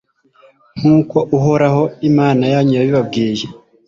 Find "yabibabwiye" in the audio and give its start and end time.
2.77-3.45